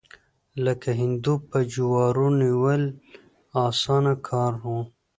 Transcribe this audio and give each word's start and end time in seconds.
لکه 0.65 0.89
هندو 1.01 1.33
په 1.49 1.57
جوارو 1.73 2.27
نیول، 2.41 2.83
اسانه 3.67 4.13
کار 4.27 4.53
و. 4.63 4.65